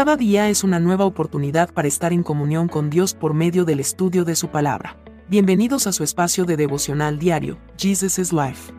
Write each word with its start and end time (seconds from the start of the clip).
Cada 0.00 0.16
día 0.16 0.48
es 0.48 0.64
una 0.64 0.80
nueva 0.80 1.04
oportunidad 1.04 1.74
para 1.74 1.86
estar 1.86 2.14
en 2.14 2.22
comunión 2.22 2.68
con 2.68 2.88
Dios 2.88 3.12
por 3.12 3.34
medio 3.34 3.66
del 3.66 3.80
estudio 3.80 4.24
de 4.24 4.34
su 4.34 4.48
palabra. 4.48 4.96
Bienvenidos 5.28 5.86
a 5.86 5.92
su 5.92 6.04
espacio 6.04 6.46
de 6.46 6.56
devocional 6.56 7.18
diario, 7.18 7.58
Jesus 7.76 8.18
is 8.18 8.32
Life. 8.32 8.72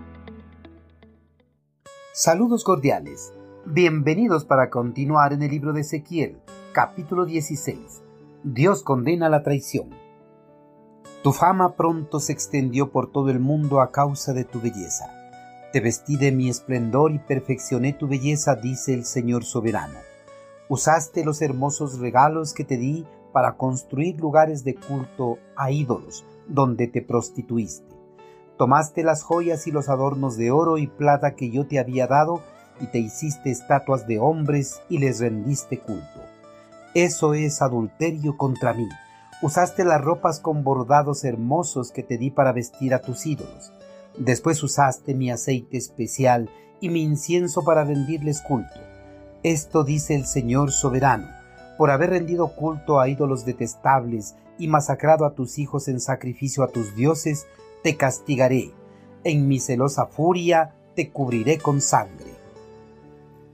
Saludos 2.11 2.63
cordiales. 2.63 3.33
Bienvenidos 3.67 4.45
para 4.45 4.71
continuar 4.71 5.31
en 5.31 5.43
el 5.43 5.51
libro 5.51 5.73
de 5.73 5.81
Ezequiel, 5.81 6.39
capítulo 6.71 7.27
16. 7.27 8.01
Dios 8.43 8.81
condena 8.81 9.29
la 9.29 9.43
traición. 9.43 9.91
Tu 11.21 11.33
fama 11.33 11.75
pronto 11.75 12.19
se 12.19 12.33
extendió 12.33 12.89
por 12.89 13.11
todo 13.11 13.29
el 13.29 13.39
mundo 13.39 13.79
a 13.79 13.91
causa 13.91 14.33
de 14.33 14.43
tu 14.43 14.59
belleza. 14.59 15.05
Te 15.71 15.81
vestí 15.81 16.17
de 16.17 16.31
mi 16.31 16.49
esplendor 16.49 17.11
y 17.11 17.19
perfeccioné 17.19 17.93
tu 17.93 18.07
belleza, 18.07 18.55
dice 18.55 18.95
el 18.95 19.05
Señor 19.05 19.43
soberano. 19.43 20.10
Usaste 20.71 21.25
los 21.25 21.41
hermosos 21.41 21.99
regalos 21.99 22.53
que 22.53 22.63
te 22.63 22.77
di 22.77 23.05
para 23.33 23.57
construir 23.57 24.17
lugares 24.21 24.63
de 24.63 24.75
culto 24.75 25.37
a 25.57 25.69
ídolos, 25.69 26.23
donde 26.47 26.87
te 26.87 27.01
prostituiste. 27.01 27.93
Tomaste 28.57 29.03
las 29.03 29.21
joyas 29.21 29.67
y 29.67 29.71
los 29.71 29.89
adornos 29.89 30.37
de 30.37 30.49
oro 30.49 30.77
y 30.77 30.87
plata 30.87 31.35
que 31.35 31.51
yo 31.51 31.67
te 31.67 31.77
había 31.77 32.07
dado 32.07 32.39
y 32.79 32.85
te 32.85 32.99
hiciste 32.99 33.51
estatuas 33.51 34.07
de 34.07 34.19
hombres 34.19 34.81
y 34.87 34.99
les 34.99 35.19
rendiste 35.19 35.77
culto. 35.77 36.21
Eso 36.93 37.33
es 37.33 37.61
adulterio 37.61 38.37
contra 38.37 38.73
mí. 38.73 38.87
Usaste 39.41 39.83
las 39.83 39.99
ropas 39.99 40.39
con 40.39 40.63
bordados 40.63 41.25
hermosos 41.25 41.91
que 41.91 42.01
te 42.01 42.17
di 42.17 42.31
para 42.31 42.53
vestir 42.53 42.93
a 42.93 43.01
tus 43.01 43.25
ídolos. 43.25 43.73
Después 44.17 44.63
usaste 44.63 45.15
mi 45.15 45.31
aceite 45.31 45.75
especial 45.75 46.49
y 46.79 46.87
mi 46.87 47.03
incienso 47.03 47.61
para 47.61 47.83
rendirles 47.83 48.41
culto. 48.41 48.90
Esto 49.43 49.83
dice 49.83 50.13
el 50.13 50.27
Señor 50.27 50.71
soberano, 50.71 51.27
por 51.75 51.89
haber 51.89 52.11
rendido 52.11 52.55
culto 52.55 52.99
a 52.99 53.09
ídolos 53.09 53.43
detestables 53.43 54.35
y 54.59 54.67
masacrado 54.67 55.25
a 55.25 55.33
tus 55.33 55.57
hijos 55.57 55.87
en 55.87 55.99
sacrificio 55.99 56.63
a 56.63 56.67
tus 56.67 56.95
dioses, 56.95 57.47
te 57.81 57.97
castigaré. 57.97 58.71
En 59.23 59.47
mi 59.47 59.59
celosa 59.59 60.05
furia 60.05 60.75
te 60.95 61.09
cubriré 61.09 61.57
con 61.57 61.81
sangre. 61.81 62.35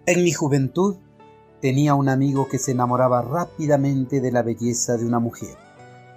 En 0.05 0.25
mi 0.25 0.33
juventud 0.33 0.97
tenía 1.61 1.95
un 1.95 2.09
amigo 2.09 2.49
que 2.49 2.59
se 2.59 2.71
enamoraba 2.71 3.21
rápidamente 3.21 4.19
de 4.19 4.31
la 4.33 4.41
belleza 4.41 4.97
de 4.97 5.05
una 5.05 5.19
mujer. 5.19 5.55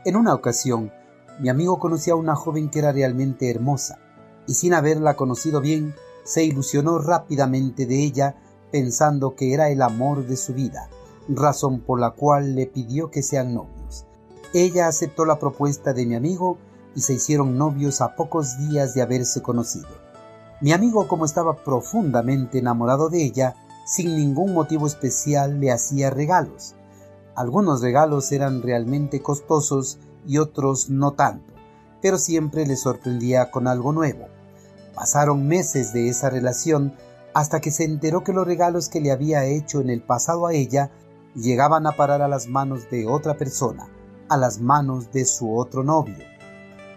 En 0.04 0.16
una 0.16 0.34
ocasión, 0.34 0.90
mi 1.38 1.48
amigo 1.48 1.78
conocía 1.78 2.14
a 2.14 2.16
una 2.16 2.34
joven 2.34 2.70
que 2.70 2.80
era 2.80 2.90
realmente 2.90 3.48
hermosa, 3.48 4.00
y 4.48 4.54
sin 4.54 4.74
haberla 4.74 5.14
conocido 5.14 5.60
bien, 5.60 5.94
se 6.24 6.42
ilusionó 6.42 6.98
rápidamente 6.98 7.86
de 7.86 8.02
ella 8.02 8.34
pensando 8.70 9.34
que 9.34 9.52
era 9.52 9.70
el 9.70 9.82
amor 9.82 10.26
de 10.26 10.36
su 10.36 10.54
vida, 10.54 10.88
razón 11.28 11.80
por 11.80 12.00
la 12.00 12.10
cual 12.10 12.54
le 12.54 12.66
pidió 12.66 13.10
que 13.10 13.22
sean 13.22 13.54
novios. 13.54 14.06
Ella 14.52 14.88
aceptó 14.88 15.24
la 15.24 15.38
propuesta 15.38 15.92
de 15.92 16.06
mi 16.06 16.14
amigo 16.14 16.58
y 16.94 17.02
se 17.02 17.14
hicieron 17.14 17.56
novios 17.56 18.00
a 18.00 18.16
pocos 18.16 18.58
días 18.58 18.94
de 18.94 19.02
haberse 19.02 19.42
conocido. 19.42 19.88
Mi 20.60 20.72
amigo, 20.72 21.08
como 21.08 21.24
estaba 21.24 21.56
profundamente 21.56 22.58
enamorado 22.58 23.08
de 23.08 23.22
ella, 23.22 23.54
sin 23.86 24.16
ningún 24.16 24.52
motivo 24.52 24.86
especial 24.86 25.60
le 25.60 25.72
hacía 25.72 26.10
regalos. 26.10 26.74
Algunos 27.34 27.80
regalos 27.80 28.30
eran 28.32 28.60
realmente 28.60 29.22
costosos 29.22 29.98
y 30.26 30.38
otros 30.38 30.90
no 30.90 31.12
tanto, 31.12 31.54
pero 32.02 32.18
siempre 32.18 32.66
le 32.66 32.76
sorprendía 32.76 33.50
con 33.50 33.66
algo 33.66 33.92
nuevo. 33.92 34.26
Pasaron 34.94 35.46
meses 35.46 35.92
de 35.92 36.08
esa 36.08 36.28
relación 36.28 36.94
hasta 37.34 37.60
que 37.60 37.70
se 37.70 37.84
enteró 37.84 38.24
que 38.24 38.32
los 38.32 38.46
regalos 38.46 38.88
que 38.88 39.00
le 39.00 39.12
había 39.12 39.44
hecho 39.44 39.80
en 39.80 39.90
el 39.90 40.02
pasado 40.02 40.46
a 40.46 40.54
ella 40.54 40.90
llegaban 41.34 41.86
a 41.86 41.92
parar 41.92 42.22
a 42.22 42.28
las 42.28 42.48
manos 42.48 42.90
de 42.90 43.06
otra 43.06 43.36
persona, 43.36 43.88
a 44.28 44.36
las 44.36 44.60
manos 44.60 45.12
de 45.12 45.24
su 45.24 45.56
otro 45.56 45.84
novio. 45.84 46.24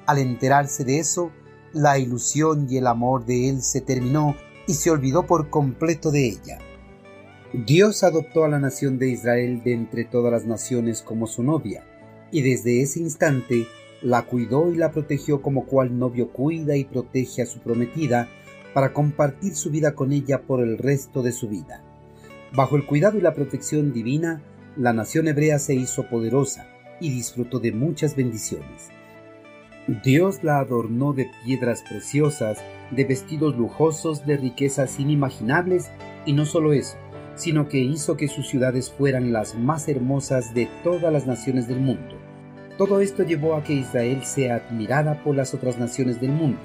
Al 0.06 0.18
enterarse 0.18 0.84
de 0.84 1.00
eso, 1.00 1.32
la 1.72 1.98
ilusión 1.98 2.68
y 2.70 2.78
el 2.78 2.88
amor 2.88 3.26
de 3.26 3.50
él 3.50 3.62
se 3.62 3.82
terminó 3.82 4.36
y 4.68 4.74
se 4.74 4.92
olvidó 4.92 5.26
por 5.26 5.50
completo 5.50 6.12
de 6.12 6.28
ella. 6.28 6.60
Dios 7.54 8.04
adoptó 8.04 8.44
a 8.44 8.50
la 8.50 8.60
nación 8.60 8.98
de 8.98 9.10
Israel 9.10 9.62
de 9.64 9.74
entre 9.74 10.06
todas 10.06 10.32
las 10.32 10.46
naciones 10.46 11.02
como 11.02 11.28
su 11.28 11.44
novia, 11.44 11.84
y 12.32 12.42
desde 12.42 12.82
ese 12.82 13.00
instante 13.00 13.68
la 14.02 14.24
cuidó 14.24 14.72
y 14.72 14.76
la 14.76 14.92
protegió 14.92 15.42
como 15.42 15.66
cual 15.66 15.98
novio 15.98 16.32
cuida 16.32 16.76
y 16.76 16.84
protege 16.84 17.44
a 17.44 17.46
su 17.46 17.60
prometida, 17.60 18.28
para 18.74 18.94
compartir 18.94 19.56
su 19.56 19.70
vida 19.70 19.94
con 19.96 20.12
ella 20.12 20.42
por 20.42 20.62
el 20.62 20.78
resto 20.78 21.22
de 21.22 21.32
su 21.32 21.48
vida. 21.48 21.84
Bajo 22.54 22.76
el 22.76 22.86
cuidado 22.86 23.18
y 23.18 23.22
la 23.22 23.34
protección 23.34 23.94
divina, 23.94 24.42
la 24.76 24.94
nación 24.94 25.28
hebrea 25.28 25.60
se 25.60 25.76
hizo 25.76 26.08
poderosa 26.10 26.68
y 27.00 27.10
disfrutó 27.10 27.60
de 27.60 27.72
muchas 27.72 28.16
bendiciones. 28.16 28.90
Dios 30.04 30.44
la 30.44 30.60
adornó 30.60 31.14
de 31.14 31.30
piedras 31.44 31.84
preciosas, 31.88 32.60
de 32.92 33.04
vestidos 33.04 33.58
lujosos, 33.58 34.26
de 34.26 34.38
riquezas 34.38 35.00
inimaginables, 35.00 35.90
y 36.26 36.34
no 36.34 36.46
solo 36.46 36.74
eso, 36.74 36.96
sino 37.36 37.68
que 37.68 37.80
hizo 37.80 38.16
que 38.16 38.28
sus 38.28 38.48
ciudades 38.48 38.92
fueran 38.92 39.34
las 39.34 39.56
más 39.56 39.90
hermosas 39.90 40.54
de 40.54 40.70
todas 40.84 41.12
las 41.12 41.28
naciones 41.28 41.68
del 41.68 41.82
mundo. 41.82 42.16
Todo 42.78 43.02
esto 43.02 43.24
llevó 43.24 43.56
a 43.56 43.64
que 43.64 43.74
Israel 43.74 44.24
sea 44.24 44.56
admirada 44.56 45.22
por 45.24 45.36
las 45.36 45.54
otras 45.54 45.78
naciones 45.78 46.22
del 46.22 46.32
mundo, 46.32 46.62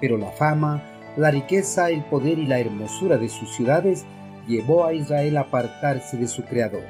pero 0.00 0.16
la 0.16 0.30
fama, 0.30 0.82
la 1.16 1.30
riqueza, 1.30 1.90
el 1.90 2.04
poder 2.04 2.38
y 2.38 2.46
la 2.46 2.58
hermosura 2.58 3.18
de 3.18 3.28
sus 3.28 3.54
ciudades 3.54 4.04
llevó 4.46 4.84
a 4.84 4.94
Israel 4.94 5.36
a 5.36 5.42
apartarse 5.42 6.16
de 6.16 6.26
su 6.26 6.44
Creador. 6.44 6.84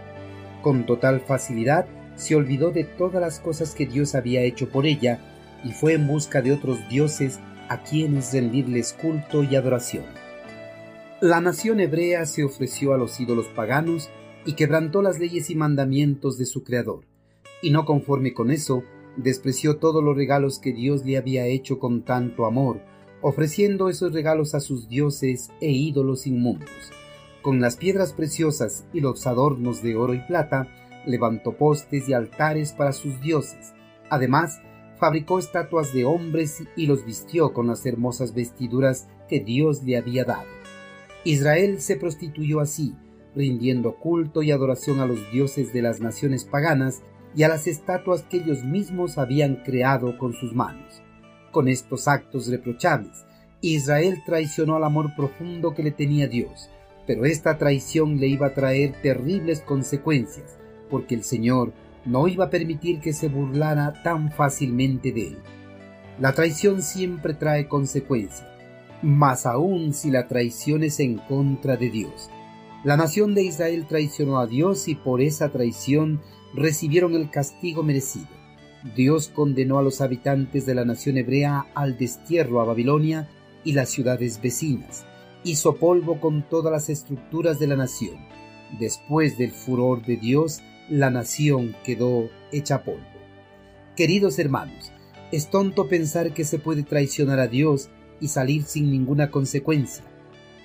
Con 0.62 0.86
total 0.86 1.20
facilidad 1.20 1.86
se 2.14 2.36
olvidó 2.36 2.70
de 2.70 2.84
todas 2.84 3.20
las 3.20 3.40
cosas 3.40 3.74
que 3.74 3.86
Dios 3.86 4.14
había 4.14 4.42
hecho 4.42 4.68
por 4.68 4.86
ella 4.86 5.18
y 5.64 5.72
fue 5.72 5.94
en 5.94 6.06
busca 6.06 6.40
de 6.40 6.52
otros 6.52 6.88
dioses 6.88 7.40
a 7.68 7.82
quienes 7.82 8.32
rendirles 8.32 8.92
culto 8.92 9.42
y 9.42 9.56
adoración. 9.56 10.04
La 11.20 11.40
nación 11.40 11.80
hebrea 11.80 12.26
se 12.26 12.44
ofreció 12.44 12.94
a 12.94 12.98
los 12.98 13.18
ídolos 13.20 13.46
paganos 13.48 14.10
y 14.44 14.54
quebrantó 14.54 15.02
las 15.02 15.18
leyes 15.18 15.50
y 15.50 15.54
mandamientos 15.54 16.36
de 16.36 16.46
su 16.46 16.64
Creador, 16.64 17.04
y 17.62 17.70
no 17.70 17.84
conforme 17.84 18.34
con 18.34 18.50
eso, 18.50 18.82
despreció 19.16 19.76
todos 19.76 20.02
los 20.02 20.16
regalos 20.16 20.58
que 20.58 20.72
Dios 20.72 21.04
le 21.04 21.16
había 21.16 21.46
hecho 21.46 21.78
con 21.78 22.02
tanto 22.02 22.44
amor, 22.44 22.80
ofreciendo 23.22 23.88
esos 23.88 24.12
regalos 24.12 24.54
a 24.54 24.60
sus 24.60 24.88
dioses 24.88 25.50
e 25.60 25.70
ídolos 25.70 26.26
inmundos. 26.26 26.68
Con 27.40 27.60
las 27.60 27.76
piedras 27.76 28.12
preciosas 28.12 28.84
y 28.92 29.00
los 29.00 29.26
adornos 29.26 29.82
de 29.82 29.96
oro 29.96 30.14
y 30.14 30.20
plata, 30.20 30.68
levantó 31.06 31.56
postes 31.56 32.08
y 32.08 32.12
altares 32.12 32.72
para 32.72 32.92
sus 32.92 33.20
dioses. 33.20 33.72
Además, 34.10 34.60
fabricó 34.98 35.38
estatuas 35.38 35.92
de 35.92 36.04
hombres 36.04 36.62
y 36.76 36.86
los 36.86 37.04
vistió 37.04 37.52
con 37.52 37.66
las 37.66 37.84
hermosas 37.86 38.34
vestiduras 38.34 39.08
que 39.28 39.40
Dios 39.40 39.82
le 39.82 39.96
había 39.96 40.24
dado. 40.24 40.46
Israel 41.24 41.80
se 41.80 41.96
prostituyó 41.96 42.60
así, 42.60 42.94
rindiendo 43.34 43.96
culto 43.96 44.42
y 44.42 44.50
adoración 44.50 45.00
a 45.00 45.06
los 45.06 45.18
dioses 45.32 45.72
de 45.72 45.82
las 45.82 46.00
naciones 46.00 46.44
paganas 46.44 47.02
y 47.34 47.44
a 47.44 47.48
las 47.48 47.66
estatuas 47.66 48.22
que 48.22 48.38
ellos 48.38 48.62
mismos 48.64 49.18
habían 49.18 49.56
creado 49.64 50.18
con 50.18 50.34
sus 50.34 50.54
manos. 50.54 51.02
Con 51.52 51.68
estos 51.68 52.08
actos 52.08 52.48
reprochables, 52.48 53.26
Israel 53.60 54.22
traicionó 54.24 54.74
al 54.74 54.84
amor 54.84 55.14
profundo 55.14 55.74
que 55.74 55.82
le 55.82 55.90
tenía 55.90 56.26
Dios, 56.26 56.70
pero 57.06 57.26
esta 57.26 57.58
traición 57.58 58.18
le 58.18 58.26
iba 58.26 58.46
a 58.46 58.54
traer 58.54 58.94
terribles 59.02 59.60
consecuencias, 59.60 60.58
porque 60.90 61.14
el 61.14 61.24
Señor 61.24 61.74
no 62.06 62.26
iba 62.26 62.46
a 62.46 62.50
permitir 62.50 63.00
que 63.00 63.12
se 63.12 63.28
burlara 63.28 64.02
tan 64.02 64.32
fácilmente 64.32 65.12
de 65.12 65.28
él. 65.28 65.38
La 66.18 66.32
traición 66.32 66.80
siempre 66.80 67.34
trae 67.34 67.68
consecuencias, 67.68 68.48
más 69.02 69.44
aún 69.44 69.92
si 69.92 70.10
la 70.10 70.28
traición 70.28 70.82
es 70.82 71.00
en 71.00 71.18
contra 71.18 71.76
de 71.76 71.90
Dios. 71.90 72.30
La 72.82 72.96
nación 72.96 73.34
de 73.34 73.42
Israel 73.42 73.86
traicionó 73.86 74.38
a 74.38 74.46
Dios 74.46 74.88
y 74.88 74.94
por 74.94 75.20
esa 75.20 75.50
traición 75.50 76.22
recibieron 76.54 77.14
el 77.14 77.30
castigo 77.30 77.82
merecido. 77.82 78.41
Dios 78.96 79.28
condenó 79.28 79.78
a 79.78 79.82
los 79.82 80.00
habitantes 80.00 80.66
de 80.66 80.74
la 80.74 80.84
nación 80.84 81.16
hebrea 81.16 81.66
al 81.74 81.96
destierro 81.96 82.60
a 82.60 82.64
Babilonia 82.64 83.28
y 83.64 83.72
las 83.72 83.90
ciudades 83.90 84.40
vecinas. 84.42 85.04
Hizo 85.44 85.76
polvo 85.76 86.20
con 86.20 86.42
todas 86.48 86.72
las 86.72 86.88
estructuras 86.88 87.58
de 87.58 87.68
la 87.68 87.76
nación. 87.76 88.16
Después 88.78 89.38
del 89.38 89.52
furor 89.52 90.04
de 90.04 90.16
Dios, 90.16 90.60
la 90.88 91.10
nación 91.10 91.76
quedó 91.84 92.28
hecha 92.50 92.82
polvo. 92.82 93.06
Queridos 93.96 94.38
hermanos, 94.38 94.90
es 95.30 95.48
tonto 95.48 95.88
pensar 95.88 96.34
que 96.34 96.44
se 96.44 96.58
puede 96.58 96.82
traicionar 96.82 97.38
a 97.38 97.46
Dios 97.46 97.88
y 98.20 98.28
salir 98.28 98.64
sin 98.64 98.90
ninguna 98.90 99.30
consecuencia. 99.30 100.04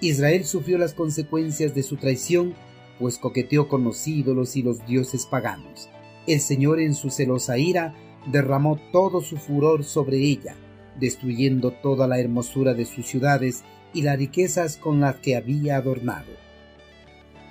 Israel 0.02 0.46
sufrió 0.46 0.78
las 0.78 0.94
consecuencias 0.94 1.76
de 1.76 1.84
su 1.84 1.98
traición, 1.98 2.54
pues 3.00 3.18
coqueteó 3.18 3.68
con 3.68 3.84
los 3.84 4.08
ídolos 4.08 4.56
y 4.56 4.64
los 4.64 4.86
dioses 4.86 5.26
paganos. 5.26 5.90
El 6.26 6.40
Señor 6.40 6.80
en 6.80 6.94
su 6.94 7.10
celosa 7.10 7.58
ira 7.58 7.96
derramó 8.32 8.80
todo 8.92 9.22
su 9.22 9.38
furor 9.38 9.84
sobre 9.84 10.18
ella, 10.18 10.56
destruyendo 11.00 11.72
toda 11.72 12.08
la 12.08 12.20
hermosura 12.20 12.74
de 12.74 12.86
sus 12.86 13.06
ciudades 13.06 13.64
y 13.94 14.02
las 14.02 14.18
riquezas 14.18 14.78
con 14.78 15.00
las 15.00 15.16
que 15.18 15.36
había 15.36 15.78
adornado. 15.78 16.32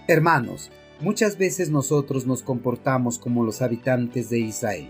Hermanos, 0.09 0.71
Muchas 1.01 1.37
veces 1.37 1.69
nosotros 1.69 2.27
nos 2.27 2.43
comportamos 2.43 3.19
como 3.19 3.45
los 3.45 3.61
habitantes 3.61 4.31
de 4.31 4.39
Israel, 4.39 4.89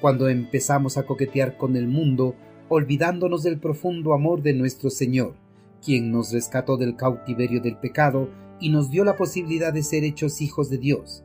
cuando 0.00 0.28
empezamos 0.28 0.98
a 0.98 1.04
coquetear 1.04 1.56
con 1.56 1.76
el 1.76 1.86
mundo, 1.86 2.34
olvidándonos 2.68 3.44
del 3.44 3.60
profundo 3.60 4.14
amor 4.14 4.42
de 4.42 4.52
nuestro 4.52 4.90
Señor, 4.90 5.34
quien 5.80 6.10
nos 6.10 6.32
rescató 6.32 6.76
del 6.76 6.96
cautiverio 6.96 7.60
del 7.60 7.76
pecado 7.76 8.30
y 8.58 8.70
nos 8.70 8.90
dio 8.90 9.04
la 9.04 9.14
posibilidad 9.14 9.72
de 9.72 9.84
ser 9.84 10.02
hechos 10.02 10.40
hijos 10.40 10.70
de 10.70 10.78
Dios. 10.78 11.22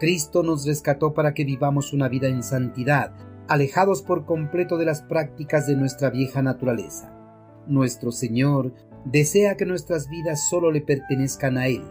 Cristo 0.00 0.42
nos 0.42 0.64
rescató 0.64 1.12
para 1.12 1.34
que 1.34 1.44
vivamos 1.44 1.92
una 1.92 2.08
vida 2.08 2.28
en 2.28 2.42
santidad, 2.42 3.12
alejados 3.48 4.02
por 4.02 4.24
completo 4.24 4.76
de 4.78 4.84
las 4.84 5.02
prácticas 5.02 5.66
de 5.66 5.76
nuestra 5.76 6.10
vieja 6.10 6.42
naturaleza. 6.42 7.12
Nuestro 7.66 8.12
Señor 8.12 8.72
desea 9.04 9.56
que 9.56 9.66
nuestras 9.66 10.08
vidas 10.08 10.48
solo 10.48 10.70
le 10.70 10.80
pertenezcan 10.80 11.58
a 11.58 11.68
Él. 11.68 11.82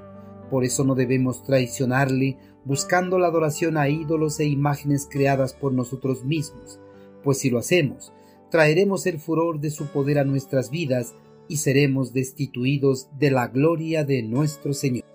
Por 0.50 0.64
eso 0.64 0.84
no 0.84 0.96
debemos 0.96 1.44
traicionarle 1.44 2.38
buscando 2.66 3.20
la 3.20 3.28
adoración 3.28 3.78
a 3.78 3.90
ídolos 3.90 4.40
e 4.40 4.46
imágenes 4.46 5.08
creadas 5.10 5.54
por 5.54 5.74
nosotros 5.74 6.26
mismos, 6.26 6.80
pues 7.24 7.40
si 7.40 7.50
lo 7.50 7.60
hacemos, 7.60 8.12
traeremos 8.50 9.06
el 9.06 9.20
furor 9.20 9.60
de 9.60 9.70
su 9.70 9.86
poder 9.88 10.20
a 10.20 10.24
nuestras 10.24 10.72
vidas 10.72 11.14
y 11.48 11.58
seremos 11.58 12.14
destituidos 12.14 13.08
de 13.18 13.32
la 13.32 13.48
gloria 13.48 14.04
de 14.04 14.24
nuestro 14.24 14.74
Señor. 14.74 15.15